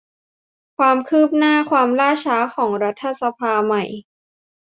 [0.77, 3.83] ความคืบหน้า ความล่าช้า ของรัฐสภาใหม่